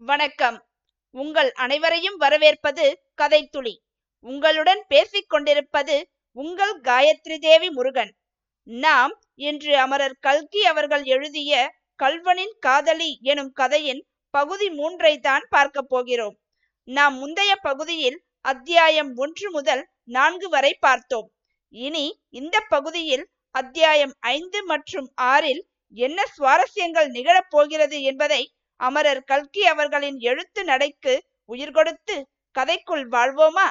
வணக்கம். 0.00 0.66
உங்கள் 1.10 1.52
அனைவரையும் 1.52 2.16
வரவேற்பது 2.16 3.04
கதைத்துளி. 3.22 3.72
உங்களுடன் 4.20 4.84
பேசிக் 4.88 5.28
கொண்டிருப்பது 5.28 6.10
உங்கள் 6.32 6.80
காயத்ரி 6.80 7.38
தேவி 7.38 7.70
முருகன். 7.70 8.16
நாம் 8.62 9.18
இன்று 9.34 9.76
அமரர் 9.76 10.16
கல்கி 10.20 10.64
அவர்கள் 10.64 11.04
எழுதிய 11.04 11.74
கல்வனின் 12.02 12.54
காதலி 12.58 13.18
எனும் 13.22 13.52
கதையின் 13.52 14.06
பகுதி 14.30 14.70
மூன்றை 14.70 15.18
தான் 15.18 15.46
பார்க்க 15.48 15.82
போகிறோம். 15.82 16.36
நாம் 16.84 17.14
முந்தைய 17.14 17.56
பகுதியில் 17.56 18.24
அத்தியாயம் 18.40 19.14
ஒன்று 19.16 19.50
முதல் 19.50 19.88
நான்கு 20.04 20.48
வரை 20.48 20.74
பார்த்தோம். 20.74 21.32
இனி 21.68 22.20
இந்த 22.28 22.60
பகுதியில் 22.68 23.30
அத்தியாயம் 23.50 24.14
ஐந்து 24.20 24.64
மற்றும் 24.64 25.12
ஆறில் 25.14 25.66
என்ன 25.88 26.22
சுவாரஸ்யங்கள் 26.38 27.08
நிகழப் 27.08 27.50
போகிறது 27.50 28.02
என்பதை 28.02 28.42
அமரர் 28.80 29.22
கல்கி 29.24 29.66
அவர்களின் 29.66 30.18
எழுத்து 30.20 30.64
நடைக்கு 30.64 31.14
உயிர் 31.44 31.70
கொடுத்து 31.70 32.16
கதைக்குள் 32.54 33.04
வாழ்வோமா? 33.10 33.68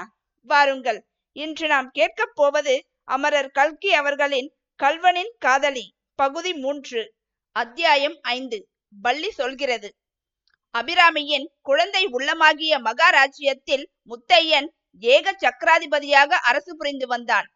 வாருங்கள். 0.49 0.99
இன்று 1.35 1.67
நாம் 1.67 1.89
கேட்கப் 1.89 2.35
போவது 2.35 2.75
அமரர் 3.03 3.51
கல்கி 3.51 3.93
அவர்களின் 3.93 4.49
கல்வனின் 4.79 5.31
காதலி 5.39 5.85
பகுதி 6.19 6.53
மூன்று 6.53 7.01
அத்தியாயம் 7.55 8.17
ஐந்து 8.21 8.57
பள்ளி 9.01 9.29
சொல்கிறது. 9.31 9.89
அபிராமியின் 10.75 11.47
குழந்தை 11.61 12.03
உள்ளமாகிய 12.07 12.73
மகாராஜ்யத்தில் 12.79 13.85
முத்தையன் 14.09 14.67
ஏக 15.03 15.35
சக்கராதிபதியாக 15.43 16.31
அரசு 16.41 16.75
புரிந்து 16.75 17.07
வந்தான். 17.07 17.47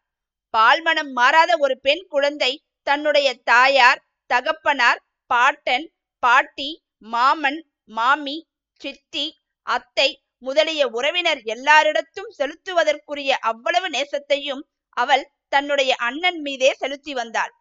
பால்மனம் 0.54 1.12
மாறாத 1.12 1.52
ஒரு 1.58 1.74
பெண் 1.80 2.04
குழந்தை 2.08 2.52
தன்னுடைய 2.86 3.28
தாயார் 3.44 4.00
தகப்பனார் 4.30 5.00
பாட்டன் 5.30 5.86
பாட்டி 6.22 6.70
மாமன் 7.02 7.60
மாமி 7.90 8.36
சித்தி 8.80 9.26
அத்தை 9.66 10.08
முதலிய 10.38 10.82
உறவினர் 10.88 11.40
எல்லாரிடத்தும் 11.44 12.30
செலுத்துவதற்குரிய 12.38 13.30
அவ்வளவு 13.40 13.88
நேசத்தையும் 13.90 14.62
அவள் 14.96 15.24
தன்னுடைய 15.48 15.92
அண்ணன் 15.98 16.40
மீதே 16.40 16.70
செலுத்தி 16.72 17.12
வந்தாள். 17.14 17.52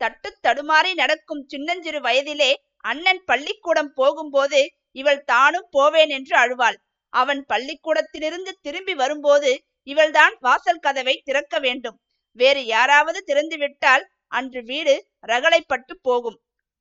தட்டு 0.00 0.30
தடுமாறி 0.42 0.94
நடக்கும் 0.94 1.42
சின்னஞ்சிறு 1.46 2.00
வயதிலே 2.00 2.50
அண்ணன் 2.84 3.22
பள்ளிக்கூடம் 3.24 3.92
போகும்போது 3.92 4.60
இவள் 4.92 5.22
தானும் 5.24 5.68
போவேன் 5.70 6.08
என்று 6.08 6.34
அழுவாள். 6.36 6.78
அவன் 7.12 7.42
பள்ளிக்கூடத்திலிருந்து 7.46 8.52
திரும்பி 8.60 8.94
வரும்போது 8.94 9.50
இவள்தான் 9.82 10.34
வாசல் 10.40 10.78
கதவை 10.78 11.14
திறக்க 11.24 11.58
வேண்டும். 11.58 11.96
வேறு 12.38 12.62
யாராவது 12.66 13.18
திறந்து 13.22 13.56
விட்டால் 13.56 14.04
அன்று 14.28 14.62
வீடு 14.62 14.94
ரகளைப்பட்டு 15.20 15.94
போகும். 16.02 16.38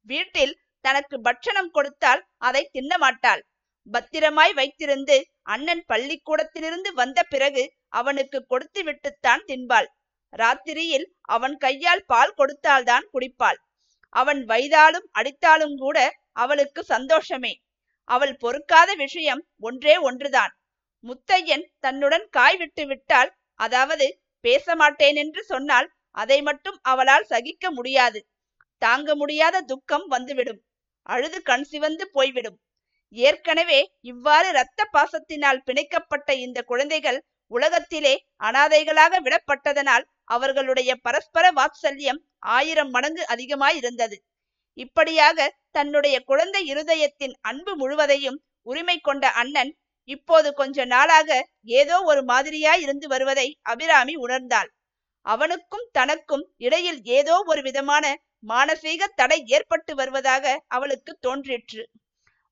வீட்டில் 0.08 0.54
தனக்கு 0.86 1.18
பட்சணம் 1.22 1.72
கொடுத்தால் 1.72 2.22
அதை 2.42 2.64
தின்ன 2.72 2.94
மாட்டாள் 2.98 3.44
பத்திரமாய் 3.88 4.54
வைத்திருந்து 4.54 5.16
அண்ணன் 5.46 5.84
பள்ளிக்கூடத்திலிருந்து 5.88 6.90
வந்த 6.94 7.20
பிறகு 7.24 7.64
அவனுக்கு 8.00 8.40
கொடுத்து 8.44 8.82
விட்டுத்தான் 8.84 9.44
தின்பாள். 9.46 9.88
ராத்திரியில் 10.34 11.06
அவன் 11.36 11.56
கையால் 11.58 12.04
பால் 12.06 12.34
கொடுத்தால்தான் 12.34 13.06
குடிப்பாள். 13.14 13.60
அவன் 14.14 14.42
வைதாலும் 14.46 15.08
அடித்தாலும் 15.12 15.76
கூட 15.76 15.98
அவளுக்கு 16.36 16.82
சந்தோஷமே. 16.84 17.54
அவள் 18.10 18.36
பொறுக்காத 18.38 18.90
விஷயம் 18.96 19.42
ஒன்றே 19.60 19.96
ஒன்றுதான். 20.00 20.54
முத்தையன் 21.04 21.66
தன்னுடன் 21.80 22.26
காய் 22.30 22.58
விட்டு 22.58 22.84
விட்டால் 22.86 23.32
அதாவது 23.60 24.08
பேச 24.46 24.76
மாட்டேன் 24.76 25.18
என்று 25.24 25.42
சொன்னால் 25.44 25.88
அதை 26.16 26.40
மட்டும் 26.42 26.78
அவளால் 26.84 27.30
சகிக்க 27.32 27.72
முடியாது. 27.72 28.20
தாங்க 28.82 29.10
முடியாத 29.16 29.62
துக்கம் 29.62 30.08
வந்துவிடும். 30.08 30.62
அழுது 31.06 31.40
கண் 31.42 31.64
சிவந்து 31.64 32.06
போய்விடும். 32.12 32.58
ஏற்கனவே 33.16 33.80
இவ்வாறு 34.02 34.48
இரத்த 34.50 34.82
பாசத்தினால் 34.94 35.64
பிணைக்கப்பட்ட 35.66 36.30
இந்த 36.36 36.60
குழந்தைகள் 36.62 37.20
உலகத்திலே 37.52 38.14
அனாதைகளாக 38.44 39.20
விடப்பட்டதனால் 39.22 40.06
அவர்களுடைய 40.28 40.92
பரஸ்பர 41.02 41.46
வாத்சல்யம் 41.52 42.22
ஆயிரம் 42.56 42.90
மடங்கு 42.90 43.24
அதிகமாயிருந்தது. 43.34 44.18
இப்படியாக 44.78 45.48
தன்னுடைய 45.72 46.16
குழந்தை 46.24 46.62
இருதயத்தின் 46.74 47.36
அன்பு 47.42 47.74
முழுவதையும் 47.76 48.40
உரிமை 48.68 48.98
கொண்ட 49.00 49.26
அண்ணன் 49.32 49.72
இப்போது 50.10 50.50
கொஞ்ச 50.54 50.86
நாளாக 50.86 51.30
ஏதோ 51.78 51.98
ஒரு 52.02 52.22
மாதிரியாய் 52.24 52.82
இருந்து 52.82 53.08
வருவதை 53.08 53.48
அபிராமி 53.64 54.16
உணர்ந்தாள். 54.18 54.70
அவனுக்கும் 55.26 55.88
தனக்கும் 55.92 56.44
இடையில் 56.58 57.00
ஏதோ 57.18 57.36
ஒரு 57.46 57.62
விதமான 57.62 58.06
மானசீக 58.48 59.08
தடை 59.16 59.44
ஏற்பட்டு 59.48 59.96
வருவதாக 59.96 60.46
அவளுக்கு 60.68 61.18
தோன்றிற்று. 61.20 61.84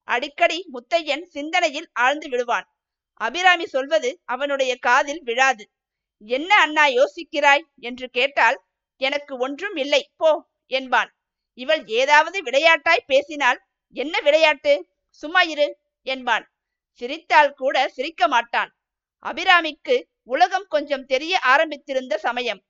அடிக்கடி 0.08 0.60
முத்தையன் 0.74 1.24
சிந்தனையில் 1.26 1.90
ஆழ்ந்து 1.94 2.30
விடுவான் 2.30 2.68
அபிராமி 3.22 3.66
சொல்வது 3.66 4.10
அவனுடைய 4.26 4.76
காதில் 4.76 5.22
விழாது. 5.24 5.64
என்ன 6.18 6.56
அண்ணா 6.56 6.86
யோசிக்கிறாய்? 6.88 7.64
என்று 7.80 8.10
கேட்டால் 8.10 8.58
எனக்கு 9.02 9.38
ஒன்றும் 9.38 9.76
இல்லை 9.76 10.02
போ 10.16 10.32
என்பான். 10.68 11.12
இவள் 11.54 11.86
ஏதாவது 11.86 12.38
விளையாட்டாய் 12.44 13.08
பேசினால் 13.08 13.60
என்ன 13.96 14.20
விளையாட்டு? 14.20 14.74
சும்மா 15.08 15.42
இரு 15.42 15.68
என்பான். 16.06 16.46
சிரித்தால் 17.02 17.54
கூட 17.54 17.88
சிரிக்க 17.88 18.28
மாட்டான். 18.28 18.72
அபிராமிக்கு 19.26 19.96
உலகம் 20.24 20.68
கொஞ்சம் 20.68 21.06
தெரிய 21.06 21.40
ஆரம்பித்திருந்த 21.44 22.16
சமயம். 22.16 22.62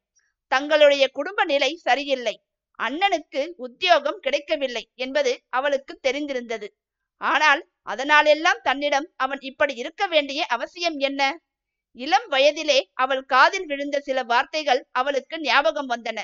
தங்களுடைய 0.51 1.07
குடும்ப 1.07 1.44
நிலை 1.44 1.75
சரியில்லை. 1.75 2.35
அண்ணனுக்கு 2.79 3.41
உத்தியோகம் 3.57 4.19
கிடைக்கவில்லை 4.19 4.84
என்பது 4.95 5.31
அவளுக்கு 5.50 5.94
தெரிந்திருந்தது. 6.03 6.67
ஆனால் 7.22 7.61
அதனாலெல்லாம் 7.84 8.61
தன்னிடம் 8.63 9.07
அவன் 9.16 9.41
இப்படி 9.41 9.73
இருக்க 9.75 10.03
வேண்டிய 10.07 10.41
அவசியம் 10.45 10.97
என்ன? 11.00 11.22
இளம் 11.95 12.28
வயதிலே 12.31 12.79
அவள் 12.94 13.23
காதில் 13.25 13.66
விழுந்த 13.66 13.97
சில 14.00 14.19
வார்த்தைகள் 14.23 14.81
அவளுக்கு 14.91 15.35
ஞாபகம் 15.39 15.89
வந்தன. 15.89 16.19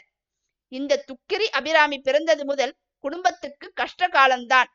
இந்த 0.72 1.02
துக்கிரி 1.08 1.48
அபிராமி 1.50 1.98
பிறந்தது 2.00 2.44
முதல் 2.46 2.74
குடும்பத்துக்கு 3.04 3.68
கஷ்ட 3.74 4.08
காலம்தான். 4.08 4.70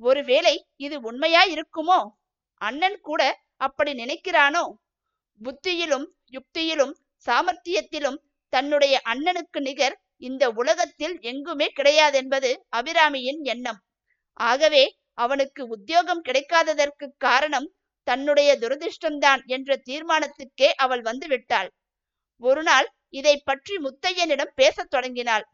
ஒருவேளை 0.00 0.54
இது 0.76 0.96
உண்மையா 1.00 1.42
இருக்குமோ 1.46 2.00
அண்ணன் 2.60 2.98
கூட 3.00 3.22
அப்படி 3.56 3.92
நினைக்கிறானோ? 3.92 4.64
புத்தியிலும் 5.40 6.06
யுக்தியிலும் 6.32 6.94
சாமர்த்தியத்திலும் 7.26 8.18
தன்னுடைய 8.52 8.94
அண்ணனுக்கு 9.04 9.60
நிகர் 9.60 9.96
இந்த 10.22 10.44
உலகத்தில் 10.50 11.16
எங்குமே 11.20 11.66
கிடையாதென்பது 11.76 12.50
அபிராமியின் 12.76 13.40
எண்ணம். 13.44 13.80
ஆகவே 14.40 14.84
அவனுக்கு 15.14 15.62
உத்தியோகம் 15.66 16.22
கிடைக்காததற்கு 16.22 17.06
காரணம் 17.18 17.68
தன்னுடைய 18.06 18.50
துரதிருஷ்டம்தான் 18.58 19.40
என்ற 19.46 19.76
தீர்மானத்துக்கே 19.86 20.68
அவள் 20.76 21.02
வந்து 21.02 21.26
விட்டாள். 21.26 21.70
ஒரு 22.42 22.62
நாள் 22.62 22.88
இதை 23.10 23.34
பற்றி 23.44 23.74
முத்தையனிடம் 23.78 24.52
பேசத் 24.54 24.90
தொடங்கினாள். 24.90 25.44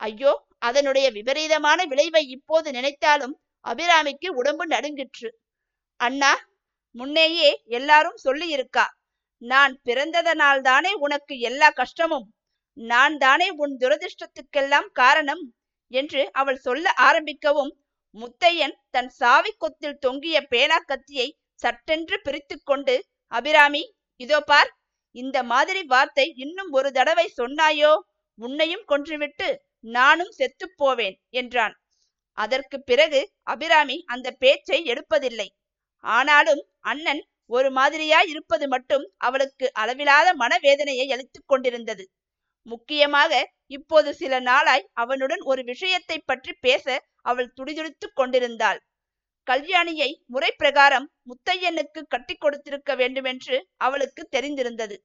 ஐயோ 0.00 0.32
அதனுடைய 0.58 1.06
விபரீதமான 1.10 1.84
விளைவை 1.84 2.22
இப்போது 2.26 2.68
நினைத்தாலும் 2.70 3.34
அபிராமிக்கு 3.64 4.28
உடம்பு 4.30 4.64
நடுங்கிற்று. 4.66 5.28
அண்ணா 6.00 6.32
முன்னேயே 6.94 7.50
எல்லாரும் 7.70 8.18
சொல்லியிருக்கா 8.24 8.86
நான் 9.42 9.74
பிறந்ததனால்தானே 9.84 10.92
உனக்கு 10.96 11.34
எல்லா 11.40 11.68
கஷ்டமும்? 11.70 12.26
நான் 12.76 13.14
தானே 13.18 13.48
உன் 13.56 13.74
துரதிருஷ்டத்துக்கெல்லாம் 13.78 14.88
காரணம் 14.92 15.42
என்று 15.92 16.22
அவள் 16.32 16.58
சொல்ல 16.58 16.94
ஆரம்பிக்கவும் 16.98 17.72
முத்தையன் 18.14 18.76
தன் 18.90 19.10
சாவி 19.10 19.52
கொத்தில் 19.58 19.98
தொங்கிய 19.98 20.36
பேனா 20.48 20.78
கத்தியை 20.86 21.28
சட்டென்று 21.62 22.16
பிரித்து 22.22 22.56
கொண்டு 22.62 22.94
அபிராமி 23.32 23.82
இதோ 24.20 24.38
பார் 24.42 24.70
இந்த 25.14 25.38
மாதிரி 25.42 25.80
வார்த்தை 25.84 26.26
இன்னும் 26.36 26.70
ஒரு 26.70 26.88
தடவை 26.92 27.26
சொன்னாயோ? 27.36 27.92
உன்னையும் 28.38 28.84
கொன்றுவிட்டு 28.88 29.48
நானும் 29.94 30.30
செத்துப் 30.30 30.76
போவேன் 30.76 31.16
என்றான். 31.32 31.74
அதற்கு 32.38 32.76
பிறகு 32.82 33.20
அபிராமி 33.44 33.96
அந்த 34.06 34.28
பேச்சை 34.38 34.78
எடுப்பதில்லை. 34.86 35.48
ஆனாலும் 36.04 36.62
அண்ணன் 36.82 37.22
ஒரு 37.50 37.70
மாதிரியாய் 37.70 38.28
இருப்பது 38.28 38.66
மட்டும் 38.68 39.04
அவளுக்கு 39.18 39.66
அளவிலாத 39.80 40.28
மனவேதனையை 40.34 41.06
அளித்துக் 41.12 41.48
கொண்டிருந்தது. 41.48 42.04
முக்கியமாக 42.66 43.32
இப்போது 43.66 44.10
சில 44.14 44.40
நாளாய் 44.40 44.88
அவனுடன் 44.92 45.42
ஒரு 45.42 45.62
விஷயத்தை 45.64 46.16
பற்றி 46.20 46.52
பேச 46.60 46.86
அவள் 47.22 47.52
துடிதுடித்துக் 47.56 48.16
கொண்டிருந்தாள். 48.16 48.80
கல்யாணியை 49.46 50.10
முறை 50.26 50.50
பிரகாரம் 50.52 51.06
முத்தையனுக்கு 51.28 52.00
கட்டி 52.08 52.34
கொடுத்திருக்க 52.34 52.94
வேண்டுமென்று 52.94 53.56
அவளுக்கு 53.76 54.22
தெரிந்திருந்தது. 54.30 54.96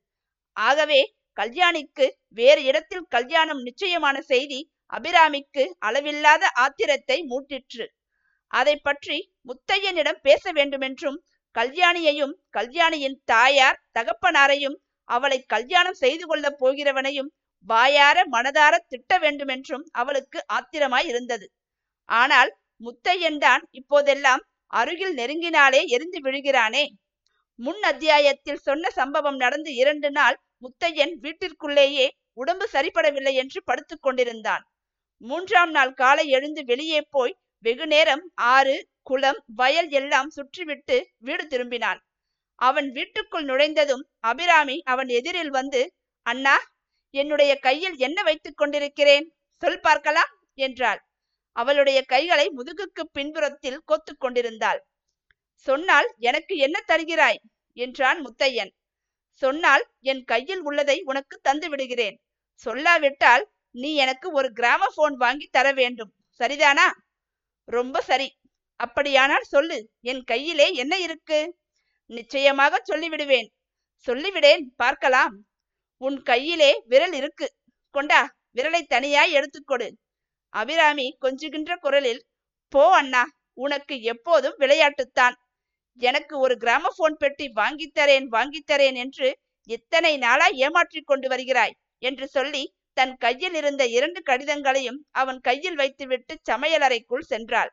ஆகவே 0.58 1.00
கல்யாணிக்கு 1.38 2.06
வேறு 2.30 2.62
இடத்தில் 2.64 3.06
கல்யாணம் 3.08 3.62
நிச்சயமான 3.62 4.18
செய்தி 4.22 4.60
அபிராமிக்கு 4.94 5.64
அளவில்லாத 5.80 6.44
ஆத்திரத்தை 6.56 7.18
மூட்டிற்று. 7.24 7.86
அதை 8.52 8.76
பற்றி 8.78 9.18
முத்தையனிடம் 9.48 10.22
பேச 10.22 10.52
வேண்டுமென்றும் 10.52 11.18
கல்யாணியையும் 11.56 12.34
கல்யாணியின் 12.50 13.18
தாயார் 13.26 13.82
தகப்பனாரையும் 14.00 14.78
அவளை 15.10 15.40
கல்யாணம் 15.46 16.00
செய்து 16.04 16.26
கொள்ளப் 16.28 16.58
போகிறவனையும் 16.60 17.30
வாயார 17.66 18.18
மனதார 18.32 18.74
திட்ட 18.88 19.12
வேண்டுமென்றும் 19.20 19.86
அவளுக்கு 19.92 20.40
ஆத்திரமாய் 20.54 21.08
இருந்தது. 21.08 21.48
ஆனால் 22.10 22.52
முத்தையன்தான் 22.82 23.64
இப்போதெல்லாம் 23.72 24.44
அருகில் 24.74 25.16
நெருங்கினாலே 25.18 25.82
எரிந்து 25.86 26.20
விழுகிறானே. 26.22 26.86
முன் 27.60 27.82
அத்தியாயத்தில் 27.82 28.64
சொன்ன 28.64 28.90
சம்பவம் 28.90 29.36
நடந்து 29.36 29.72
இரண்டு 29.76 30.10
நாள் 30.12 30.38
முத்தையன் 30.62 31.14
வீட்டிற்குள்ளேயே 31.22 32.08
உடம்பு 32.34 32.66
சரிபடவில்லை 32.74 33.34
என்று 33.34 33.60
படுத்து 33.64 33.96
கொண்டிருந்தான். 34.00 34.64
மூன்றாம் 35.22 35.72
நாள் 35.72 35.94
காலை 35.94 36.26
எழுந்து 36.28 36.62
வெளியே 36.66 37.02
போய் 37.10 37.38
வெகு 37.66 37.86
நேரம் 37.88 38.24
ஆறு 38.36 38.76
குளம் 39.02 39.40
வயல் 39.56 39.90
எல்லாம் 39.90 40.30
சுற்றிவிட்டு 40.36 40.98
வீடு 41.18 41.44
திரும்பினான். 41.44 42.00
அவன் 42.60 42.88
வீட்டுக்குள் 42.92 43.46
நுழைந்ததும் 43.46 44.04
அபிராமி 44.20 44.78
அவன் 44.84 45.08
எதிரில் 45.08 45.50
வந்து 45.50 45.82
அண்ணா 46.26 46.56
என்னுடைய 47.14 47.56
கையில் 47.56 47.98
என்ன 47.98 48.24
வைத்துக் 48.24 48.58
கொண்டிருக்கிறேன்? 48.58 49.34
சொல் 49.58 49.80
பார்க்கலாம் 49.80 50.32
என்றாள். 50.54 51.02
அவளுடைய 51.52 52.02
கைகளை 52.02 52.50
முதுகுக்கு 52.50 53.04
பின்புறத்தில் 53.12 53.82
கொத்து 53.86 54.18
கொண்டிருந்தாள். 54.18 54.88
சொன்னால் 55.54 56.14
எனக்கு 56.18 56.56
என்ன 56.58 56.84
தருகிறாய்? 56.88 57.40
என்றான் 57.74 58.20
முத்தையன். 58.26 58.72
சொன்னால் 59.32 59.84
என் 60.02 60.24
கையில் 60.24 60.62
உள்ளதை 60.62 61.02
உனக்கு 61.02 61.40
தந்து 61.42 61.70
விடுகிறேன். 61.70 62.22
சொல்லாவிட்டால் 62.66 63.44
நீ 63.72 63.96
எனக்கு 63.96 64.32
ஒரு 64.32 64.52
கிராம 64.52 64.84
போன் 64.96 65.16
வாங்கி 65.16 65.48
தர 65.52 65.72
வேண்டும். 65.72 66.14
சரிதானா? 66.40 66.88
ரொம்ப 67.68 68.02
சரி. 68.02 68.30
அப்படியானால் 68.80 69.44
சொல்லு 69.44 69.90
என் 70.02 70.24
கையிலே 70.24 70.74
என்ன 70.74 71.00
இருக்கு? 71.00 71.40
நிச்சயமாக 72.06 72.84
சொல்லிவிடுவேன். 72.90 73.48
சொல்லிவிடேன் 74.08 74.64
பார்க்கலாம். 74.76 75.36
உன் 76.02 76.18
கையிலே 76.24 76.72
விரல் 76.86 77.14
இருக்கு. 77.14 77.48
கொண்டா 77.96 78.22
விரலை 78.56 78.82
தனியாய் 78.86 79.32
எடுத்துக்கொடு 79.32 79.88
அபிராமி 80.54 81.08
கொஞ்சுகின்ற 81.26 81.72
குரலில் 81.76 82.22
போ 82.74 82.84
அண்ணா 82.92 83.24
உனக்கு 83.54 83.96
எப்போதும் 84.02 84.58
விளையாட்டுத்தான். 84.58 85.36
எனக்கு 86.02 86.36
ஒரு 86.40 86.56
கிராமபோன் 86.58 87.16
பெட்டி 87.18 87.46
வாங்கித்தரேன் 87.56 88.28
வாங்கித்தரேன் 88.32 88.98
என்று 89.04 89.30
இத்தனை 89.70 90.18
நாளா 90.18 90.48
ஏமாற்றிக் 90.66 91.08
கொண்டு 91.08 91.28
வருகிறாய் 91.30 91.74
என்று 92.04 92.26
சொல்லி 92.28 92.64
தன் 92.94 93.16
கையில் 93.18 93.54
இருந்த 93.54 93.84
இரண்டு 93.88 94.20
கடிதங்களையும் 94.26 95.00
அவன் 95.12 95.40
கையில் 95.40 95.76
வைத்துவிட்டு 95.76 96.34
சமையலறைக்குள் 96.50 97.30
சென்றாள். 97.30 97.72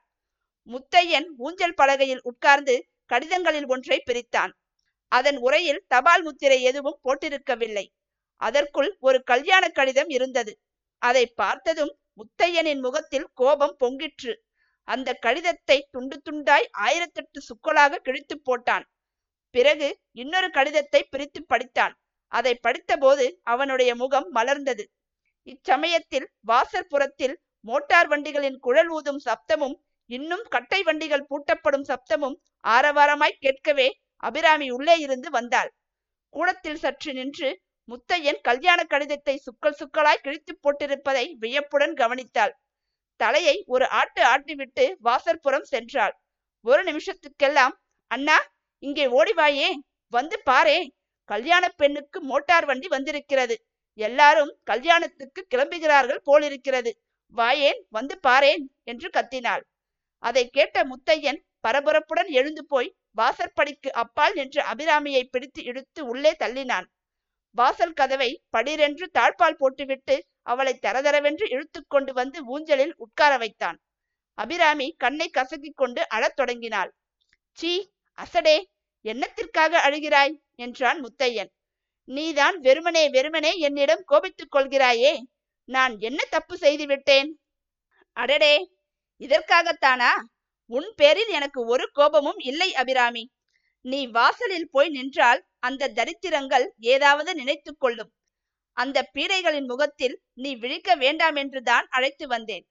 முத்தையன் 0.69 1.29
ஊஞ்சல் 1.37 1.77
பலகையில் 1.77 2.23
உட்கார்ந்து 2.23 2.75
கடிதங்களில் 3.13 3.67
ஒன்றை 3.67 3.99
பிரித்தான். 4.07 4.53
அதன் 5.13 5.37
உரையில் 5.37 5.85
தபால் 5.89 6.23
முத்திரை 6.23 6.59
எதுவும் 6.63 7.01
போட்டிருக்கவில்லை. 7.03 7.87
அதற்குள் 8.41 8.91
ஒரு 8.99 9.19
கல்யாண 9.23 9.65
கடிதம் 9.69 10.09
இருந்தது. 10.09 10.53
அதை 11.03 11.25
பார்த்ததும் 11.27 11.93
முத்தையனின் 12.17 12.81
முகத்தில் 12.81 13.29
கோபம் 13.33 13.77
பொங்கிற்று. 13.81 14.33
அந்த 14.89 15.11
கடிதத்தை 15.15 15.77
துண்டு 15.91 16.17
துண்டாய் 16.25 16.67
ஆயிரத்தெட்டு 16.79 17.41
சுக்கலாக 17.49 17.99
கிழித்து 17.99 18.37
போட்டான். 18.41 18.85
பிறகு 19.55 19.89
இன்னொரு 20.13 20.51
கடிதத்தை 20.51 21.01
பிரித்து 21.05 21.41
படித்தான். 21.49 21.95
அதை 22.33 22.53
படித்தபோது 22.63 23.27
அவனுடைய 23.43 23.91
முகம் 23.95 24.29
மலர்ந்தது. 24.35 24.85
இச்சமயத்தில் 25.47 26.27
வாசற்புறத்தில் 26.49 27.35
மோட்டார் 27.61 28.09
வண்டிகளின் 28.09 28.59
குழல் 28.59 28.89
ஊதும் 28.89 29.21
சப்தமும் 29.25 29.77
இன்னும் 30.11 30.45
கட்டை 30.49 30.83
வண்டிகள் 30.83 31.29
பூட்டப்படும் 31.31 31.87
சப்தமும் 31.89 32.37
ஆரவாரமாய் 32.65 33.41
கேட்கவே 33.41 33.89
அபிராமி 34.17 34.71
உள்ளே 34.71 34.97
இருந்து 34.99 35.31
வந்தாள். 35.31 35.71
கூடத்தில் 36.35 36.77
சற்று 36.77 37.11
நின்று 37.13 37.49
முத்தையன் 37.89 38.39
கல்யாண 38.41 38.81
கடிதத்தை 38.85 39.35
சுக்கல் 39.47 39.79
சுக்கலாய் 39.81 40.23
கிழித்து 40.23 40.53
போட்டிருப்பதை 40.57 41.25
வியப்புடன் 41.43 41.95
கவனித்தாள். 41.95 42.53
தலையை 43.21 43.57
ஒரு 43.67 43.87
ஆட்டு 44.01 44.23
ஆட்டிவிட்டு 44.25 44.85
வாசற்புறம் 45.01 45.67
சென்றாள். 45.73 46.15
ஒரு 46.65 46.83
நிமிஷத்துக்கெல்லாம் 46.85 47.75
அண்ணா 48.11 48.39
இங்கே 48.83 49.07
ஓடிவாயே 49.19 49.69
வந்து 50.13 50.37
பாரே 50.47 50.79
கல்யாண 51.29 51.65
பெண்ணுக்கு 51.81 52.19
மோட்டார் 52.23 52.67
வண்டி 52.67 52.89
வந்திருக்கிறது. 52.89 53.55
எல்லாரும் 53.99 54.53
கல்யாணத்துக்கு 54.65 55.41
கிளம்புகிறார்கள் 55.55 56.25
போலிருக்கிறது. 56.25 56.91
வாயேன் 57.35 57.81
வந்து 57.89 58.15
பாரேன் 58.27 58.65
என்று 58.83 59.09
கத்தினாள். 59.09 59.63
அதை 60.23 60.45
கேட்ட 60.49 60.77
முத்தையன் 60.85 61.41
பரபரப்புடன் 61.65 62.31
எழுந்து 62.39 62.63
போய் 62.67 62.91
வாசற்படிக்கு 63.17 63.91
அப்பால் 64.03 64.35
நின்று 64.35 64.61
அபிராமியை 64.73 65.23
பிடித்து 65.25 65.61
இழுத்து 65.63 66.01
உள்ளே 66.07 66.33
தள்ளினான். 66.43 66.87
வாசல் 67.55 67.93
கதவை 67.93 68.43
படிரென்று 68.57 69.07
தாழ்பால் 69.19 69.59
போட்டுவிட்டு 69.59 70.27
அவளை 70.43 70.79
தரதரவென்று 70.83 71.51
இழுத்து 71.51 71.85
கொண்டு 71.89 72.13
வந்து 72.13 72.45
ஊஞ்சலில் 72.45 72.95
உட்கார 72.97 73.37
வைத்தான். 73.37 73.79
அபிராமி 74.39 74.95
கண்ணை 74.99 75.31
கசக்கிக் 75.35 75.75
கொண்டு 75.75 76.09
அழத் 76.09 76.37
தொடங்கினாள். 76.37 76.91
சீ 77.53 77.91
அசடே 78.19 78.57
என்னத்திற்காக 79.05 79.79
அழுகிறாய்? 79.87 80.35
என்றான் 80.55 81.01
முத்தையன். 81.01 81.51
நீதான் 82.09 82.59
வெறுமனே 82.59 83.09
வெறுமனே 83.09 83.59
என்னிடம் 83.59 84.03
கோபித்துக் 84.05 84.55
கொள்கிறாயே 84.55 85.13
நான் 85.69 85.95
என்ன 85.99 86.25
தப்பு 86.31 86.57
செய்து 86.57 86.87
விட்டேன்? 86.87 87.31
அடடே 88.17 88.55
இதற்காகத்தானா? 89.21 90.11
உன் 90.71 90.93
பேரில் 90.97 91.29
எனக்கு 91.29 91.67
ஒரு 91.67 91.91
கோபமும் 91.93 92.39
இல்லை 92.39 92.75
அபிராமி. 92.75 93.31
நீ 93.85 94.07
வாசலில் 94.07 94.71
போய் 94.71 94.89
நின்றால் 94.89 95.41
அந்த 95.65 95.93
தரித்திரங்கள் 95.95 96.67
ஏதாவது 96.93 97.31
நினைத்து 97.35 97.73
கொள்ளும். 97.77 98.11
அந்த 98.77 98.99
பீடைகளின் 99.15 99.67
முகத்தில் 99.67 100.17
நீ 100.35 100.51
விழிக்க 100.55 100.91
வேண்டாம் 100.95 101.37
என்றுதான் 101.37 101.87
அழைத்து 101.89 102.27
வந்தேன். 102.27 102.65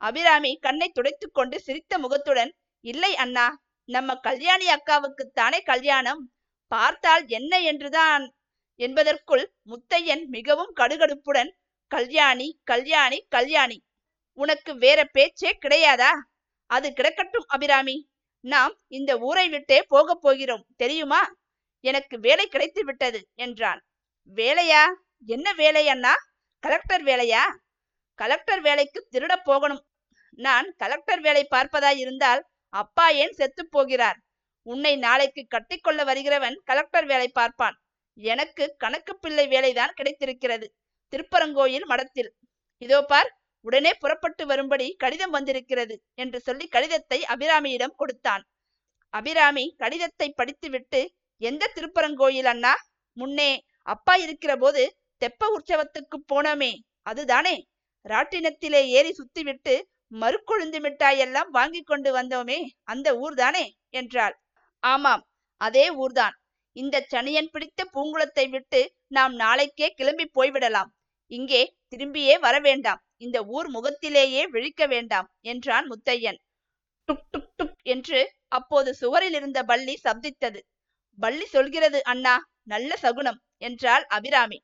அபிராமி 0.00 0.52
கண்ணை 0.56 0.88
துடைத்து 0.88 1.26
கொண்டு 1.30 1.56
சிரித்த 1.60 1.98
முகத்துடன் 1.98 2.50
இல்லை 2.84 3.12
அண்ணா 3.16 3.46
நம்ம 3.88 4.16
கல்யாணி 4.18 4.66
அக்காவுக்குத்தானே 4.68 5.58
கல்யாணம்? 5.62 6.22
பார்த்தால் 6.72 7.24
என்ன 7.28 7.52
என்றுதான் 7.62 8.24
என்பதற்குள் 8.80 9.44
முத்தையன் 9.70 10.24
மிகவும் 10.26 10.72
கடுகடுப்புடன் 10.76 11.50
கல்யாணி 11.90 12.48
கல்யாணி 12.64 13.18
கல்யாணி 13.28 13.78
உனக்கு 14.38 14.72
வேற 14.76 15.00
பேச்சே 15.06 15.50
கிடையாதா? 15.62 16.12
அது 16.70 16.88
கிடக்கட்டும் 16.92 17.46
அபிராமி. 17.46 17.96
நாம் 18.44 18.74
இந்த 18.88 19.12
ஊரை 19.18 19.46
விட்டே 19.48 19.78
போகப் 19.82 20.20
போகிறோம் 20.20 20.64
தெரியுமா? 20.76 21.20
எனக்கு 21.90 22.16
வேலை 22.18 22.46
கிடைத்து 22.46 22.82
விட்டது 22.84 23.20
என்றான். 23.44 23.80
வேலையா? 24.36 24.82
என்ன 25.28 25.46
வேலை 25.62 25.84
அண்ணா? 25.88 26.14
கலெக்டர் 26.62 27.04
வேலையா? 27.04 27.42
கலெக்டர் 28.18 28.60
வேலைக்கு 28.60 29.00
திருட 29.12 29.32
போகணும். 29.44 29.82
நான் 30.38 30.68
கலெக்டர் 30.76 31.20
வேலை 31.20 31.42
பார்ப்பதாய் 31.54 32.00
இருந்தால் 32.04 32.42
அப்பா 32.72 33.06
ஏன் 33.22 33.34
செத்து 33.34 33.62
போகிறார்? 33.66 34.18
உன்னை 34.66 34.92
நாளைக்கு 34.96 35.42
கட்டிக்கொள்ள 35.54 36.00
வருகிறவன் 36.04 36.56
கலெக்டர் 36.64 37.06
வேலை 37.06 37.28
பார்ப்பான். 37.38 37.76
எனக்கு 38.16 38.64
கணக்கு 38.78 39.12
பிள்ளை 39.18 39.44
வேலைதான் 39.46 39.96
கிடைத்திருக்கிறது. 39.98 40.66
திருப்பரங்கோயில் 41.12 41.86
மடத்தில். 41.86 42.30
இதோ 42.82 42.98
பார் 43.02 43.28
உடனே 43.64 43.92
புறப்பட்டு 43.94 44.42
வரும்படி 44.46 44.86
கடிதம் 45.02 45.34
வந்திருக்கிறது 45.36 45.94
என்று 46.14 46.38
சொல்லி 46.40 46.66
கடிதத்தை 46.66 47.18
அபிராமியிடம் 47.34 47.94
கொடுத்தான். 47.96 48.42
அபிராமி 49.14 49.64
கடிதத்தை 49.78 50.28
படித்துவிட்டு 50.30 51.00
எந்த 51.42 51.64
திருப்பரங்கோயில் 51.74 52.48
அண்ணா? 52.52 52.74
முன்னே 53.16 53.50
அப்பா 53.86 54.14
இருக்கிற 54.14 54.52
போது 54.56 54.82
தெப்ப 55.22 55.42
உற்சவத்துக்கு 55.56 56.16
போனோமே 56.32 56.72
அதுதானே? 57.02 57.56
ராட்டினத்திலே 58.04 58.80
ஏறி 58.88 59.12
சுத்திவிட்டு 59.12 59.74
மறுக்கொழுந்து 60.12 60.78
மிட்டாய் 60.80 61.18
எல்லாம் 61.18 61.50
வாங்கி 61.50 61.82
கொண்டு 61.82 62.10
வந்தோமே 62.12 62.58
அந்த 62.84 63.08
ஊர்தானே? 63.14 63.64
என்றாள். 63.90 64.34
ஆமாம் 64.82 65.22
அதே 65.60 65.86
ஊர்தான். 65.94 66.34
இந்த 66.76 66.96
சனியன் 67.12 67.50
பிடித்த 67.50 67.80
பூங்குளத்தை 67.94 68.46
விட்டு 68.50 68.80
நாம் 69.06 69.34
நாளைக்கே 69.34 69.88
கிளம்பி 69.90 70.26
போய்விடலாம். 70.34 70.90
இங்கே 71.30 71.62
திரும்பியே 71.90 72.34
வர 72.38 72.56
வேண்டாம் 72.60 73.00
இந்த 73.16 73.38
ஊர் 73.46 73.68
முகத்திலேயே 73.68 74.42
விழிக்க 74.46 74.86
வேண்டாம் 74.86 75.28
என்றான் 75.42 75.86
முத்தையன். 75.90 76.38
டுக் 77.08 77.26
டுக் 77.32 77.52
டுக் 77.58 77.76
என்று 77.82 78.20
அப்போது 78.48 78.90
சுவரில் 78.94 79.32
இருந்த 79.32 79.58
பள்ளி 79.64 79.94
சப்தித்தது. 80.04 80.60
பள்ளி 81.18 81.46
சொல்கிறது 81.46 82.04
அண்ணா 82.04 82.34
நல்ல 82.62 82.96
சகுனம் 82.96 83.38
என்றாள் 83.58 84.04
அபிராமி. 84.08 84.58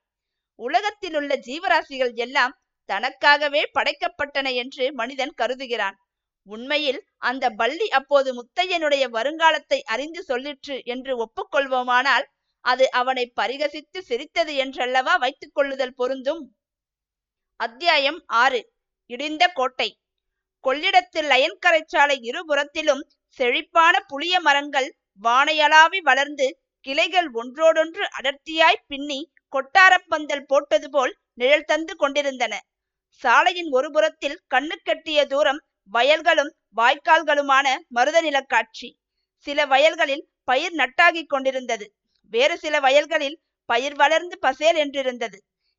உலகத்திலுள்ள 0.59 1.33
ஜீவராசிகள் 1.37 2.15
எல்லாம் 2.15 2.57
தனக்காகவே 2.89 3.63
படைக்கப்பட்டன 3.73 4.55
என்று 4.55 4.85
மனிதன் 4.93 5.35
கருதுகிறான். 5.43 5.97
உண்மையில் 6.47 7.01
அந்த 7.17 7.51
பள்ளி 7.51 7.89
அப்போது 7.89 8.31
முத்தையனுடைய 8.35 9.05
வருங்காலத்தை 9.09 9.79
அறிந்து 9.85 10.23
சொல்லிற்று 10.29 10.77
என்று 10.85 11.13
ஒப்புக்கொள்வோமானால் 11.17 12.27
அது 12.65 12.91
அவனை 12.91 13.33
பரிகசித்து 13.41 13.99
சிரித்தது 13.99 14.53
என்றல்லவா 14.55 15.15
வைத்துக் 15.17 15.55
கொள்ளுதல் 15.55 15.95
பொருந்தும்? 15.95 16.43
அத்தியாயம் 17.61 18.21
ஆறு. 18.27 18.61
இடிந்த 19.11 19.45
கோட்டை. 19.55 19.89
கொள்ளிடத்து 20.65 21.21
லயன்கரைச்சாலை 21.23 22.17
இருபுறத்திலும் 22.23 23.03
செழிப்பான 23.39 23.95
புளிய 24.01 24.41
மரங்கள் 24.41 24.89
வானையளாவி 25.23 26.01
வளர்ந்து 26.01 26.47
கிளைகள் 26.85 27.29
ஒன்றோடொன்று 27.33 28.05
அடர்த்தியாய் 28.19 28.85
பின்னி 28.87 29.21
கொட்டாரப்பந்தல் 29.53 30.47
போட்டது 30.47 30.89
போல் 30.91 31.13
நிழல் 31.35 31.65
தந்து 31.65 31.95
கொண்டிருந்தன. 31.97 32.55
சாலையின் 33.23 33.71
ஒரு 33.71 33.89
புறத்தில் 33.91 34.37
கண்ணு 34.55 34.77
கட்டிய 34.85 35.21
தூரம் 35.27 35.61
வயல்களும் 35.93 36.53
வாய்க்கால்களுமான 36.77 37.67
மருத 37.89 38.19
நிலக்காட்சி 38.23 38.89
சில 39.47 39.67
வயல்களில் 39.67 40.25
பயிர் 40.45 40.75
நட்டாகிக் 40.75 41.31
கொண்டிருந்தது. 41.33 41.87
வேறு 42.33 42.55
சில 42.59 42.75
வயல்களில் 42.81 43.37
பயிர் 43.69 43.95
வளர்ந்து 43.95 44.37
பசேல் 44.39 44.79
என்றிருந்தது. 44.85 45.39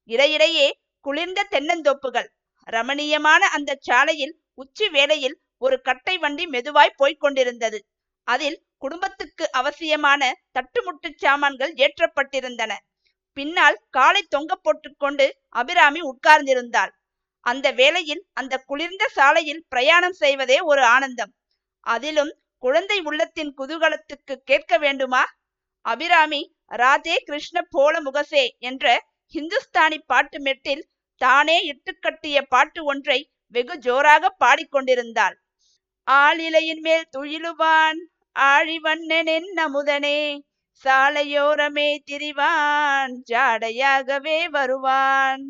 இடையிடையே 0.10 0.68
குளிர்ந்த 1.06 1.48
தென்னந்தோப்புகள். 1.52 2.30
ரமணீயமான 2.68 3.42
அந்த 3.58 3.72
சாலையில் 3.80 4.34
உச்சி 4.54 4.88
வேளையில் 4.90 5.38
ஒரு 5.58 5.82
கட்டை 5.82 6.16
வண்டி 6.18 6.46
மெதுவாய் 6.48 6.98
போய்க் 6.98 7.20
கொண்டிருந்தது. 7.20 7.80
அதில் 8.28 8.58
குடும்பத்துக்கு 8.84 9.46
அவசியமான 9.52 10.22
தட்டுமுட்டு 10.56 11.10
சாமான்கள் 11.24 11.74
ஏற்றப்பட்டிருந்தன. 11.84 12.72
பின்னால் 13.38 13.78
காலை 13.90 14.22
தொங்க 14.30 14.54
போட்டுக்கொண்டு 14.56 15.26
அபிராமி 15.60 16.02
உட்கார்ந்திருந்தாள். 16.12 16.92
அந்த 17.46 17.68
வேளையில் 17.72 18.24
அந்த 18.34 18.58
குளிர்ந்த 18.70 19.04
சாலையில் 19.18 19.66
பிரயாணம் 19.70 20.18
செய்வதே 20.24 20.58
ஒரு 20.72 20.84
ஆனந்தம். 20.96 21.32
அதிலும் 21.88 22.32
குழந்தை 22.64 22.98
உள்ளத்தின் 23.00 23.52
குதூகலத்துக்கு 23.58 24.36
கேட்க 24.46 24.74
வேண்டுமா? 24.78 25.24
அபிராமி 25.86 26.42
ராதே 26.82 27.16
கிருஷ்ண 27.28 27.58
போல 27.70 27.94
முகசே 28.02 28.44
என்ற 28.60 28.86
ஹிந்துஸ்தானி 29.34 29.98
பாட்டு 30.06 30.38
மெட்டில் 30.44 30.84
தானே 31.22 31.58
இட்டுக்கட்டிய 31.72 32.38
பாட்டு 32.50 32.82
ஒன்றை 32.84 33.20
வெகு 33.56 33.76
ஜோராக 33.78 34.32
பாடிக்கொண்டிருந்தாள். 34.44 35.36
ஆளிலையின் 36.08 36.82
மேல் 36.86 37.06
துயிலுவான் 37.18 38.00
ஆழிவண்ணனின் 38.36 39.50
அமுதனே 39.64 40.20
சாலையோரமே 40.86 41.90
திரிவான் 42.06 43.14
ஜாடையாகவே 43.32 44.38
வருவான். 44.50 45.44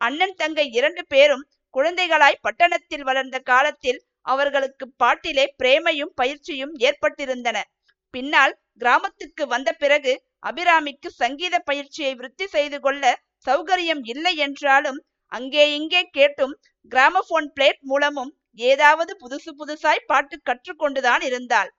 அண்ணன் 0.00 0.34
தங்கை 0.34 0.66
இரண்டு 0.70 1.02
பேரும் 1.08 1.44
குழந்தைகளாய் 1.74 2.42
பட்டணத்தில் 2.42 3.02
வளர்ந்த 3.02 3.36
காலத்தில் 3.50 4.00
அவர்களுக்கு 4.22 4.86
பாட்டிலே 4.96 5.44
பிரேமையும் 5.62 6.14
பயிற்சியும் 6.14 6.74
ஏற்பட்டிருந்தன. 6.88 7.56
பின்னால் 8.14 8.54
கிராமத்துக்கு 8.78 9.44
வந்த 9.46 9.70
பிறகு 9.72 10.12
அபிராமிக்கு 10.46 11.08
சங்கீத 11.22 11.58
பயிற்சியை 11.58 12.14
விருத்தி 12.14 12.46
செய்து 12.46 12.80
கொள்ள 12.80 13.04
சௌகரியம் 13.46 14.02
இல்லை 14.04 14.34
என்றாலும் 14.36 15.00
அங்கே 15.32 15.64
இங்கே 15.78 16.02
கேட்டும் 16.10 16.54
கிராமபோன் 16.92 17.48
பிளேட் 17.56 17.82
மூலமும் 17.82 18.34
ஏதாவது 18.68 19.12
புதுசு 19.22 19.50
புதுசாய் 19.60 20.06
பாட்டு 20.06 20.36
கற்றுக்கொண்டுதான் 20.50 21.22
இருந்தாள். 21.30 21.70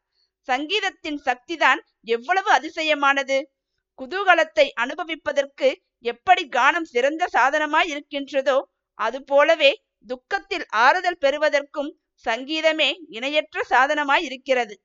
சங்கீதத்தின் 0.48 1.20
சக்திதான் 1.26 1.80
எவ்வளவு 2.08 2.50
அதிசயமானது. 2.52 3.38
குதூகலத்தை 4.00 4.66
அனுபவிப்பதற்கு 4.84 5.68
எப்படி 6.06 6.44
கானம் 6.50 6.88
சிறந்த 6.94 7.24
சாதனமாய் 7.34 7.90
இருக்கின்றதோ 7.90 8.58
அதுபோலவே 9.00 9.72
துக்கத்தில் 10.08 10.66
ஆறுதல் 10.86 11.22
பெறுவதற்கும் 11.22 11.92
சங்கீதமே 12.26 12.90
இணையற்ற 13.10 13.58
சாதனமாய் 13.70 14.24
இருக்கிறது. 14.24 14.76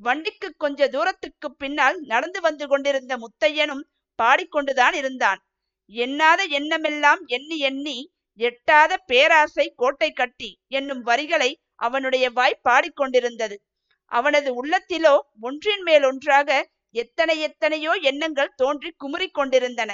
வண்டிக்கு 0.00 0.48
கொஞ்ச 0.56 0.88
தூரத்துக்கு 0.88 1.48
பின்னால் 1.52 1.96
நடந்து 2.02 2.40
வந்து 2.40 2.64
கொண்டிருந்த 2.68 3.14
முத்தையனும் 3.16 3.84
பாடிக்கொண்டுதான் 4.18 4.94
இருந்தான். 4.94 5.40
எண்ணாத 5.92 6.40
எண்ணமெல்லாம் 6.58 7.20
எண்ணி 7.26 7.56
எண்ணி 7.68 7.96
எட்டாத 8.40 8.92
பேராசை 9.06 9.66
கோட்டை 9.76 10.10
கட்டி 10.12 10.50
என்னும் 10.68 11.02
வரிகளை 11.02 11.50
அவனுடைய 11.80 12.26
வாய் 12.30 12.62
பாடிக்கொண்டிருந்தது. 12.68 13.56
அவனது 14.12 14.50
உள்ளத்திலோ 14.60 15.14
ஒன்றின் 15.40 15.82
மேல் 15.82 16.04
ஒன்றாக 16.04 16.50
எத்தனை 16.94 17.40
எத்தனையோ 17.40 17.92
எண்ணங்கள் 18.00 18.56
தோன்றி 18.56 18.90
குமுறிக் 18.96 19.34
கொண்டிருந்தன. 19.34 19.90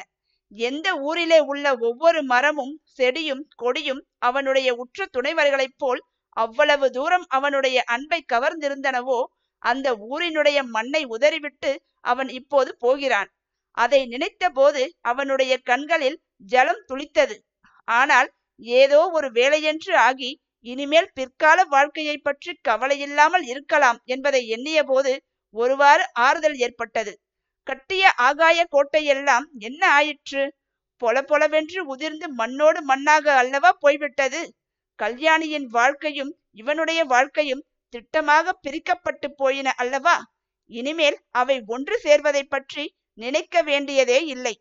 எந்த 0.52 0.88
ஊரிலே 0.98 1.38
உள்ள 1.40 1.66
ஒவ்வொரு 1.78 2.22
மரமும் 2.22 2.74
செடியும் 2.98 3.44
கொடியும் 3.56 4.02
அவனுடைய 4.18 4.74
உற்ற 4.74 5.06
துணைவர்களைப் 5.12 5.78
போல் 5.78 6.02
அவ்வளவு 6.36 6.86
தூரம் 6.90 7.26
அவனுடைய 7.28 7.82
அன்பை 7.84 8.20
கவர்ந்திருந்தனவோ 8.32 9.18
அந்த 9.58 9.88
ஊரினுடைய 10.10 10.58
மண்ணை 10.66 11.02
உதறிவிட்டு 11.04 11.72
அவன் 12.00 12.28
இப்போது 12.28 12.70
போகிறான். 12.76 13.30
அதை 13.70 14.00
நினைத்த 14.06 14.50
போது 14.50 14.82
அவனுடைய 15.00 15.52
கண்களில் 15.62 16.18
ஜலம் 16.36 16.82
துளித்தது. 16.88 17.36
ஆனால் 17.88 18.28
ஏதோ 18.60 19.00
ஒரு 19.10 19.28
வேலையென்று 19.32 19.94
ஆகி 20.08 20.30
இனிமேல் 20.64 21.08
பிற்கால 21.14 21.58
வாழ்க்கையை 21.64 22.16
பற்றி 22.18 22.52
கவலையில்லாமல் 22.68 23.44
இருக்கலாம் 23.44 23.98
என்பதை 24.04 24.48
எண்ணிய 24.48 24.84
போது 24.84 25.12
ஒருவாறு 25.54 26.04
ஆறுதல் 26.12 26.56
ஏற்பட்டது. 26.56 27.12
கட்டிய 27.66 28.04
ஆகாய 28.18 28.60
கோட்டையெல்லாம் 28.70 29.46
என்ன 29.58 29.82
ஆயிற்று? 29.90 30.42
பொல 31.02 31.22
பொலவென்று 31.22 31.80
உதிர்ந்து 31.86 32.26
மண்ணோடு 32.34 32.80
மண்ணாக 32.84 33.26
அல்லவா 33.36 33.70
போய்விட்டது? 33.72 34.40
கல்யாணியின் 34.98 35.66
வாழ்க்கையும் 35.66 36.32
இவனுடைய 36.52 37.00
வாழ்க்கையும் 37.04 37.64
திட்டமாக 37.94 38.52
பிரிக்கப்பட்டு 38.62 39.28
போயின 39.36 39.68
அல்லவா? 39.76 40.16
இனிமேல் 40.70 41.18
அவை 41.30 41.56
ஒன்று 41.66 41.96
சேர்வதை 42.02 42.42
பற்றி 42.48 42.84
நினைக்க 43.18 43.62
வேண்டியதே 43.62 44.18
இல்லை. 44.24 44.54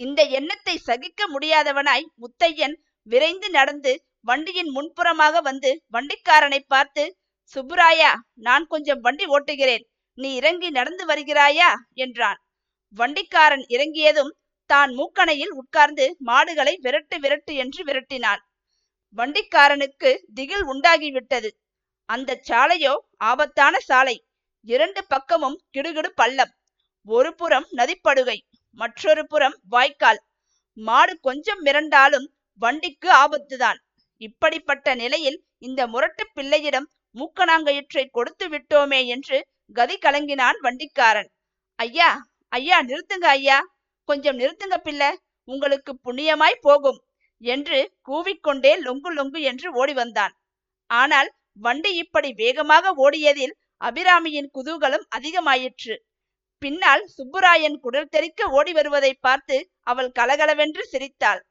இந்த 0.00 0.20
எண்ணத்தை 0.38 0.74
சகிக்க 0.78 1.22
முடியாதவனாய் 1.28 2.06
முத்தையன் 2.14 2.76
விரைந்து 3.06 3.50
நடந்து 3.50 3.92
வண்டியின் 4.26 4.70
முன்புறமாக 4.76 5.40
வந்து 5.40 5.70
வண்டிக்காரனை 5.92 6.60
பார்த்து 6.66 7.04
சுப்புராயா 7.54 8.12
நான் 8.36 8.64
கொஞ்சம் 8.66 9.00
வண்டி 9.00 9.26
ஓட்டுகிறேன். 9.26 9.84
நீ 10.18 10.28
இறங்கி 10.34 10.68
நடந்து 10.70 11.04
வருகிறாயா? 11.06 11.68
என்றான். 11.94 12.38
வண்டிக்காரன் 12.96 13.64
இறங்கியதும் 13.68 14.32
தான் 14.70 14.90
மூக்கணையில் 14.90 15.52
உட்கார்ந்து 15.52 16.04
மாடுகளை 16.18 16.74
விரட்டு 16.82 17.16
விரட்டு 17.18 17.52
என்று 17.54 17.80
விரட்டினான். 17.84 18.42
வண்டிக்காரனுக்கு 19.18 20.10
திகில் 20.34 20.64
உண்டாகிவிட்டது. 20.66 21.50
அந்த 22.08 22.40
சாலையோ 22.48 22.94
ஆபத்தான 23.30 23.74
சாலை. 23.80 24.16
இரண்டு 24.66 25.00
பக்கமும் 25.06 25.58
கிடுகிடு 25.74 26.10
பள்ளம். 26.14 26.52
ஒரு 27.06 27.30
புறம் 27.34 27.66
நதிப்படுகை 27.76 28.38
மற்றொரு 28.78 29.22
புறம் 29.26 29.56
வாய்க்கால். 29.68 30.20
மாடு 30.76 31.14
கொஞ்சம் 31.20 31.60
மிரண்டாலும் 31.64 32.26
வண்டிக்கு 32.62 33.08
ஆபத்துதான். 33.24 33.78
இப்படிப்பட்ட 34.20 34.94
நிலையில் 34.94 35.38
இந்த 35.58 35.80
முரட்டு 35.86 36.24
பிள்ளையிடம் 36.34 36.88
மூக்கணாங்கயிற்றை 37.14 38.04
கொடுத்து 38.10 38.46
விட்டோமே 38.48 39.00
என்று 39.06 39.38
கதி 39.74 39.96
கலங்கினான் 39.98 40.58
வண்டிக்காரன். 40.62 41.30
ஐயா 41.78 42.10
ஐயா 42.52 42.78
நிறுத்துங்க 42.82 43.26
ஐயா. 43.38 43.58
கொஞ்சம் 44.08 44.38
நிறுத்துங்க 44.38 44.76
பிள்ளை. 44.78 45.10
உங்களுக்கு 45.48 45.92
புண்ணியமாய் 46.04 46.62
போகும் 46.62 46.98
என்று 47.40 47.78
கூவிக்கொண்டே 48.08 48.72
லொங்கு 48.86 49.10
லொங்கு 49.12 49.40
என்று 49.40 49.68
ஓடி 49.72 49.92
வந்தான். 49.92 50.34
ஆனால் 50.90 51.28
வண்டி 51.62 51.90
இப்படி 51.94 52.32
வேகமாக 52.32 52.92
ஓடியதில் 52.96 53.54
அபிராமியின் 53.80 54.48
குதூகலம் 54.54 55.06
அதிகமாயிற்று. 55.16 55.94
பின்னால் 56.62 57.02
சுப்புராயன் 57.16 57.78
குடல் 57.80 58.08
தெறிக்க 58.08 58.48
ஓடி 58.48 58.72
வருவதை 58.72 59.14
பார்த்து 59.14 59.56
அவள் 59.80 60.10
கலகலவென்று 60.10 60.82
சிரித்தாள். 60.84 61.42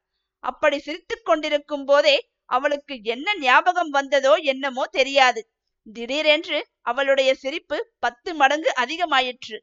அப்படி 0.44 0.80
சிரித்துக் 0.80 1.26
கொண்டிருக்கும் 1.26 1.86
போதே 1.86 2.16
அவளுக்கு 2.50 2.96
என்ன 3.06 3.28
ஞாபகம் 3.40 3.90
வந்ததோ 3.90 4.34
என்னமோ 4.44 4.84
தெரியாது. 4.92 5.42
திடீரென்று 5.88 6.60
அவளுடைய 6.82 7.32
சிரிப்பு 7.36 7.78
பத்து 8.00 8.30
மடங்கு 8.34 8.72
அதிகமாயிற்று. 8.78 9.58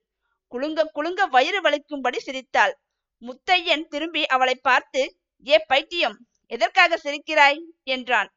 குலுங்க 0.53 0.81
குலுங்க 0.95 1.21
வயிறு 1.27 1.61
வலிக்கும்படி 1.61 2.19
சிரித்தாள். 2.19 2.75
முத்தையன் 3.23 3.85
திரும்பி 3.89 4.23
அவளை 4.27 4.57
பார்த்து 4.61 5.03
ஏ 5.47 5.59
பைத்தியம் 5.69 6.17
எதற்காக 6.53 6.97
சிரிக்கிறாய்? 6.97 7.61
என்றான். 7.87 8.31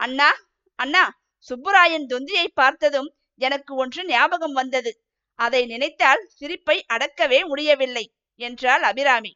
அண்ணா 0.00 0.30
அண்ணா 0.78 1.04
சுப்புராயன் 1.48 2.06
தொந்தியை 2.06 2.46
பார்த்ததும் 2.54 3.08
எனக்கு 3.40 3.72
ஒன்று 3.74 4.02
ஞாபகம் 4.04 4.52
வந்தது. 4.52 4.90
அதை 5.38 5.62
நினைத்தால் 5.66 6.22
சிரிப்பை 6.34 6.76
அடக்கவே 6.92 7.40
முடியவில்லை 7.46 8.04
என்றாள் 8.40 8.82
அபிராமி. 8.82 9.32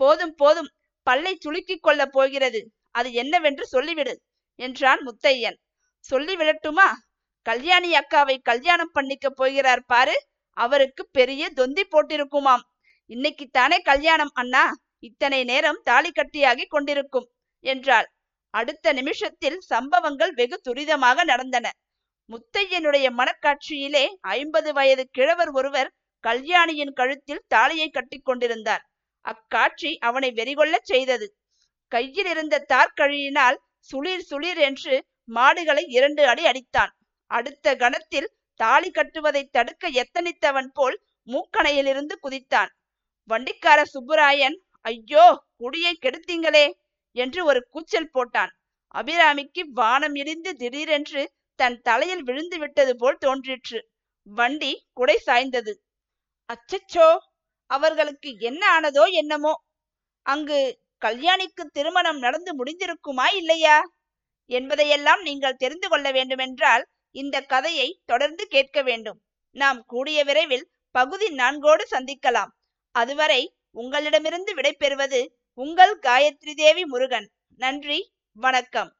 போதும் 0.00 0.34
போதும் 0.34 0.70
பல்லை 1.06 1.34
சுளுக்கிக் 1.44 1.82
கொள்ளப் 1.82 2.12
போகிறது. 2.12 2.60
அது 2.94 3.12
என்னவென்று 3.12 3.64
சொல்லிவிடு 3.72 4.14
என்றான் 4.58 5.00
முத்தையன். 5.06 5.58
சொல்லிவிடட்டுமா 6.10 6.88
கல்யாணி 7.42 7.90
அக்காவை 7.92 8.36
கல்யாணம் 8.42 8.92
பண்ணிக்க 8.92 9.30
போகிறார் 9.30 9.84
பாரு 9.86 10.16
அவருக்கு 10.56 11.02
பெரிய 11.10 11.50
தொந்தி 11.50 11.84
போட்டிருக்குமாம். 11.84 12.64
இன்னைக்கு 13.10 13.46
தானே 13.50 13.78
கல்யாணம் 13.78 14.32
அண்ணா 14.34 14.64
இத்தனை 14.98 15.44
நேரம் 15.44 15.80
தாலி 15.84 16.10
கட்டியாகி 16.10 16.64
கொண்டிருக்கும் 16.66 17.26
என்றாள். 17.64 18.08
அடுத்த 18.54 18.92
நிமிஷத்தில் 18.92 19.58
சம்பவங்கள் 19.60 20.32
வெகு 20.32 20.60
துரிதமாக 20.68 21.24
நடந்தன. 21.24 21.66
முத்தையனுடைய 22.30 23.06
மனக்காட்சியிலே 23.18 24.04
ஐம்பது 24.20 24.72
வயது 24.72 25.04
கிழவர் 25.10 25.48
ஒருவர் 25.48 25.90
கல்யாணியின் 26.24 26.92
கழுத்தில் 26.92 27.44
தாலியை 27.48 27.88
கட்டி 27.88 28.18
கொண்டிருந்தார். 28.18 28.84
அக்காட்சி 29.24 29.90
அவனை 29.98 30.30
வெறிகொள்ளச் 30.30 30.88
செய்தது. 30.92 31.26
கையில் 31.94 32.28
இருந்த 32.32 32.64
தார்கழியினால் 32.72 33.56
சுளிர் 33.90 34.26
சுளிர் 34.30 34.60
என்று 34.68 34.94
மாடுகளை 35.28 35.84
இரண்டு 35.88 36.22
அடி 36.26 36.44
அடித்தான். 36.46 36.92
அடுத்த 37.30 37.74
கணத்தில் 37.76 38.28
தாலி 38.60 38.90
கட்டுவதை 38.90 39.42
தடுக்க 39.50 39.84
எத்தனித்தவன் 40.02 40.70
போல் 40.72 40.96
மூக்கணையிலிருந்து 41.28 42.14
குதித்தான். 42.22 42.70
வண்டிக்கார 43.30 43.80
சுப்புராயன் 43.94 44.56
ஐயோ 44.84 45.26
குடியை 45.56 45.92
கெடுத்தீங்களே 45.96 46.66
என்று 47.16 47.40
ஒரு 47.44 47.60
கூச்சல் 47.70 48.12
போட்டான். 48.14 48.52
அபிராமிக்கு 48.94 49.62
வானம் 49.72 50.14
இடிந்து 50.14 50.50
திடீரென்று 50.56 51.22
தன் 51.58 51.78
தலையில் 51.80 52.22
விழுந்து 52.22 52.56
விட்டது 52.58 52.92
போல் 52.96 53.18
தோன்றிற்று. 53.18 53.78
வண்டி 54.26 54.72
குடை 54.92 55.16
சாய்ந்தது. 55.26 55.72
அச்சச்சோ 56.48 57.08
அவர்களுக்கு 57.70 58.30
என்ன 58.40 58.62
ஆனதோ 58.76 59.04
என்னமோ. 59.20 59.52
அங்கு 60.26 60.58
கல்யாணிக்கு 61.04 61.64
திருமணம் 61.72 62.18
நடந்து 62.18 62.64
முடிந்திருக்குமா 62.64 63.34
இல்லையா? 63.34 63.92
என்பதையெல்லாம் 64.46 65.22
நீங்கள் 65.22 65.56
தெரிந்து 65.56 65.88
கொள்ள 65.88 66.12
வேண்டுமென்றால் 66.12 66.86
இந்த 67.10 67.40
கதையை 67.40 68.00
தொடர்ந்து 68.04 68.46
கேட்க 68.46 68.82
வேண்டும். 68.82 69.22
நாம் 69.50 69.84
கூடிய 69.84 70.24
விரைவில் 70.24 70.70
பகுதி 70.90 71.26
நான்கோடு 71.26 71.84
சந்திக்கலாம். 71.90 72.52
அதுவரை 72.90 73.56
உங்களிடமிருந்து 73.70 74.54
விடைபெறுவது 74.54 75.26
உங்கள் 75.54 75.98
காயத்ரி 75.98 76.54
தேவி 76.54 76.84
முருகன். 76.84 77.32
நன்றி 77.56 78.12
வணக்கம். 78.32 78.96